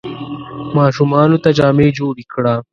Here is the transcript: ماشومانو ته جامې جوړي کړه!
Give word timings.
ماشومانو 0.77 1.37
ته 1.43 1.49
جامې 1.57 1.87
جوړي 1.97 2.25
کړه! 2.33 2.53